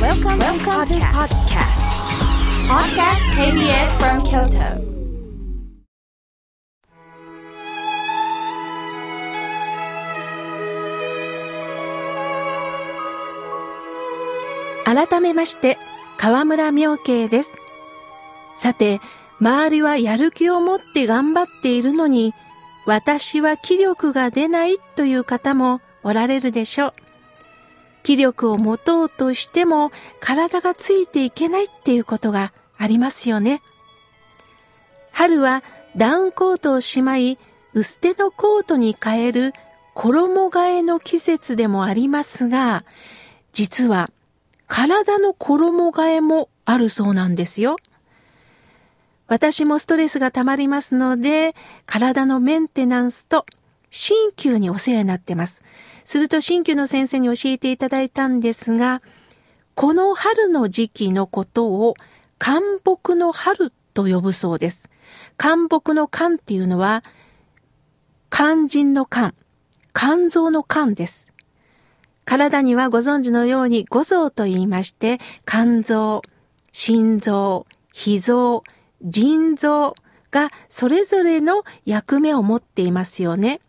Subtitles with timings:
[0.00, 1.76] Welcome, Welcome to podcast.
[2.66, 4.80] Podcast KBS from Kyoto.
[14.86, 15.76] 改めまして、
[16.16, 17.52] 河村明慶です。
[18.56, 19.02] さて、
[19.38, 22.32] 周りはやる気を持って頑張っているのに、
[22.86, 27.09] 私は気力が出ないという方もおられるでしょう。
[28.02, 33.62] 気力を持とうとしても体がついていけないっていうことがありますよね。
[35.12, 35.62] 春は
[35.96, 37.38] ダウンコートをしまい、
[37.74, 39.52] 薄手のコートに変える
[39.94, 42.84] 衣替えの季節でもありますが、
[43.52, 44.08] 実は
[44.66, 47.76] 体の衣替えもあるそうなんですよ。
[49.26, 51.54] 私もストレスが溜まりますので、
[51.86, 53.46] 体のメンテナンスと
[53.90, 55.62] 鍼灸にお世話になってます。
[56.04, 59.02] すると鍼灸の先生に教えていただいたんですが、
[59.74, 61.94] この春の時期のことを
[62.38, 64.90] 寒木の春と呼ぶそうです。
[65.36, 67.02] 寒木の寒っていうのは、
[68.30, 69.34] 肝心の肝、
[69.92, 71.32] 肝臓の肝です。
[72.24, 76.22] 体にはご存知のように五臓と言いまして、肝臓、
[76.70, 78.62] 心臓、脾臓、
[79.02, 79.94] 腎臓
[80.30, 83.60] がそれぞれの役目を持っていますよね。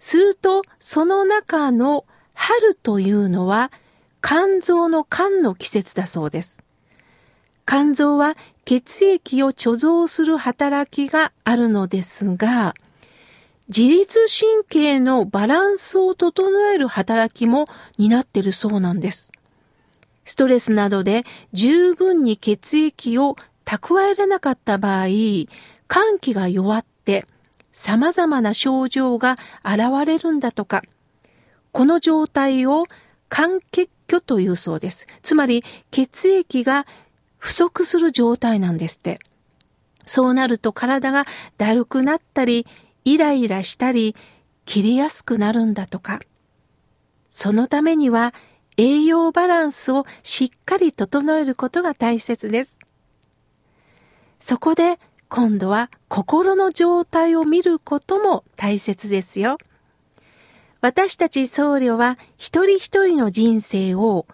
[0.00, 3.70] すると、その中の春というのは
[4.22, 6.64] 肝臓の肝の季節だそうです。
[7.66, 12.74] 肝臓は血液を貯蔵する働きがあるのですが、
[13.68, 17.66] 自律神経のバランスを整える働きも
[17.98, 19.30] 担っているそうなんです。
[20.24, 27.26] ストレスなどで十分に血液を蓄えられなかった場合、肝気が弱って
[27.72, 30.82] 様々な症状が現れるんだとか。
[31.72, 32.84] この状態を
[33.30, 35.06] 肝血虚というそうです。
[35.22, 36.86] つまり血液が
[37.38, 39.20] 不足する状態なんですって。
[40.04, 41.26] そうなると体が
[41.56, 42.66] だるくなったり、
[43.04, 44.16] イライラしたり、
[44.64, 46.20] 切れやすくなるんだとか。
[47.30, 48.34] そのためには
[48.76, 52.78] 栄養バランスをしっかり整えることが大切です。
[54.40, 54.98] そこで
[55.30, 59.58] 今度は心の状態を見ることも大切ですよ。
[60.80, 64.26] 私たち僧侶は一人一人の人生を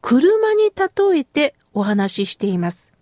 [0.00, 2.92] 車に例えてお話ししています。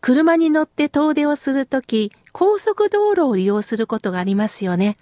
[0.00, 4.96] 車に乗って遠出をするとき、高速道路を利用することがありますよね。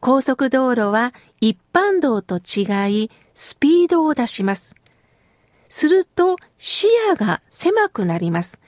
[0.00, 4.74] 高速道路は一般道と違い、スピードを出します。
[5.68, 8.58] すると視野が狭くなります。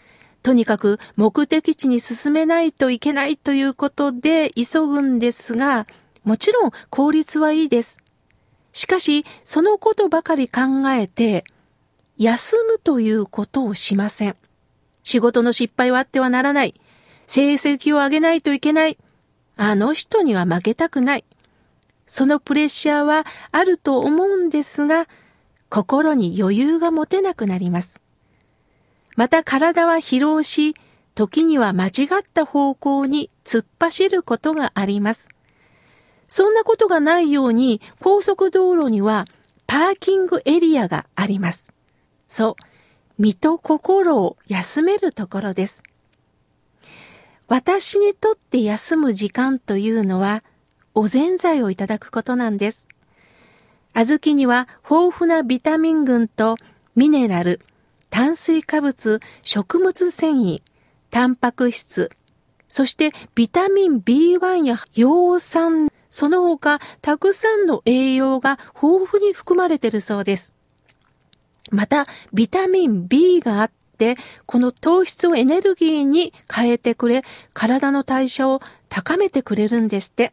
[0.43, 5.87] とにかく目的地に進めないといけないということで急ぐんですが、
[6.25, 7.99] もちろん効率はいいです。
[8.73, 11.45] しかし、そのことばかり考えて、
[12.17, 14.37] 休むということをしません。
[15.03, 16.75] 仕事の失敗はあってはならない。
[17.27, 18.99] 成績を上げないといけない。
[19.57, 21.25] あの人には負けたくない。
[22.07, 25.09] そのプレッシャーはあると思うんですが、
[25.69, 28.01] 心に余裕が持てなくなります。
[29.19, 30.77] また体は疲労し、
[31.17, 35.29] 時には間違った方向に突っ走ることがあります。
[36.29, 39.25] そんなことがないように高速道路には
[39.67, 41.73] パーキングエリアがあります。
[42.29, 42.55] そう、
[43.21, 45.83] 身と心を休めるところです。
[47.49, 50.45] 私にとって休む時間というのは
[50.95, 52.87] おぜんざいをいただくことなんです。
[53.95, 56.57] 小豆には豊富なビタミン群と
[56.95, 57.59] ミネラル、
[58.11, 60.63] 炭水化物、食物繊維、
[61.11, 62.11] タンパク質、
[62.69, 70.55] そしてビタミン B1 や葉酸、その他たくさんの栄養が豊富に含まれているそうです。
[71.71, 74.17] また、ビタミン B があって、
[74.47, 80.33] この糖質をエネルギーに変えてくれ、体の代謝を高めてくれるんですって。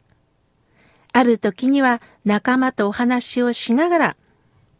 [1.12, 4.16] ある時には仲間とお話をしながら、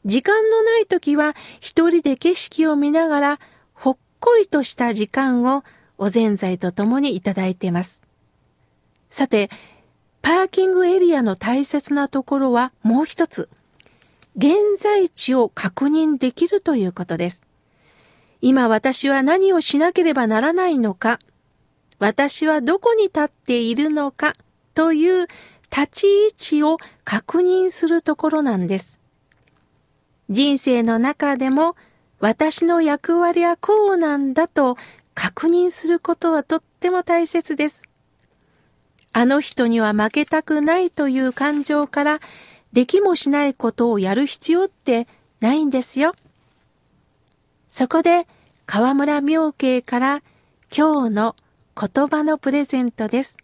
[0.06, 3.41] 時間のない時は一人で景色を見ながら、
[3.74, 5.64] ほっこりとした時間を
[5.98, 8.03] おぜんざいとともにいただいています。
[9.10, 9.50] さて、
[10.22, 13.48] パーキングエリアの大切なところはもう一つ。
[14.36, 17.42] 現在地を確認できるということです。
[18.41, 21.18] 今私は何をしなければならないのか、
[21.98, 24.34] 私はどこに立っているのか
[24.74, 25.26] という
[25.70, 29.00] 立ち位置を確認するところなんです。
[30.28, 31.76] 人生の中でも
[32.18, 34.76] 私の役割はこうなんだと
[35.14, 37.84] 確認することはとっても大切です。
[39.12, 42.20] あの人には負けたくないという感情から
[42.72, 45.08] できもしないことをやる必要って
[45.40, 46.14] ないんですよ。
[47.68, 48.26] そこで
[48.66, 50.22] 河村明慶から
[50.76, 51.36] 今日の
[51.78, 53.36] 言葉のプレゼントです。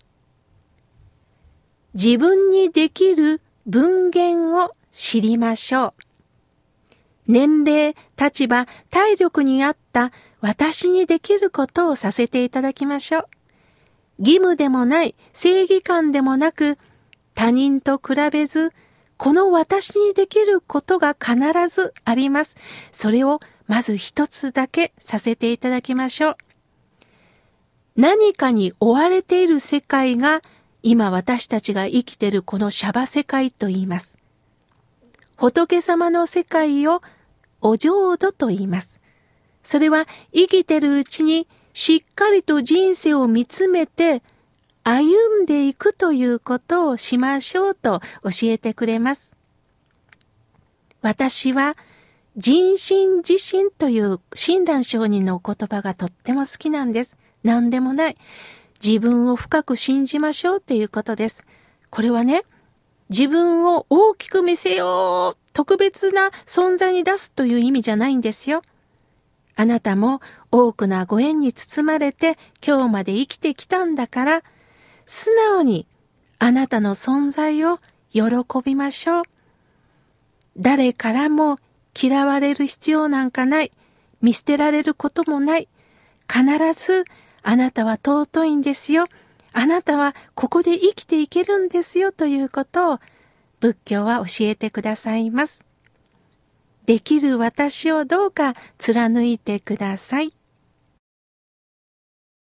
[1.95, 6.12] 自分にできる文言を知りましょう。
[7.33, 10.13] 年齢、立場、体力に合った
[10.43, 13.27] 私にできることをさせていただきましょう。
[14.19, 16.77] 義務でもない、正義感でもなく、
[17.33, 18.75] 他人と比べず、
[19.17, 21.35] この私にできることが必
[21.69, 22.55] ずあります。
[22.93, 26.37] それをまず一つだけさせていただきましょう。
[27.97, 30.43] 何かに追われている世界が
[30.83, 34.19] 今私たちが生きているこのシャバ世界と言います。
[35.37, 37.01] 仏様の世界を
[37.63, 39.01] お浄土と言います。
[39.63, 44.23] それは生きてるうちにしっかりと人生を見つめて
[44.85, 49.35] 歩んでいくということをしましょうと教えてくれます。
[51.01, 51.77] 私は
[52.37, 57.17] 人心自身という親鸞上人のお言葉がとっても好きなんです。
[57.43, 58.17] 何でもない。
[58.85, 61.45] 自分を深く信じましょうということです。
[61.91, 62.43] これはね、
[63.11, 68.63] 自分を大きく見せよう、特別な存在に出すという意味じゃないんですよ。
[69.55, 70.21] あなたも
[70.51, 74.43] 多くなご縁に包まれて今日まで生きてきたんだから、
[75.05, 75.87] 素直に
[76.39, 77.79] あなたの存在を
[78.13, 78.23] 喜
[78.65, 79.23] びましょう。
[80.57, 81.59] 誰からも
[82.01, 83.73] 嫌われる必要なんかない。
[84.21, 85.69] 見捨てられることもない。
[86.31, 86.45] 必
[86.75, 87.05] ず
[87.43, 89.07] あなたは尊いんですよ。
[89.53, 93.01] あなたはここで生きていけるんですよということを
[93.63, 95.65] 仏教は教えてくださいます。
[96.85, 100.35] できる私をどうか貫いてください。